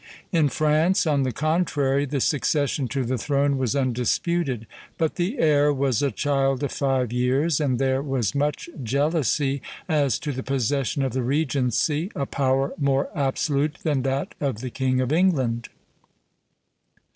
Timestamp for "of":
6.63-6.71, 11.03-11.13, 14.41-14.61, 15.01-15.11